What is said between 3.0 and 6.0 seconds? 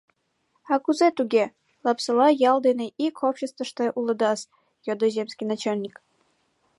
ик обществыште улыдас?— йодо земский начальник.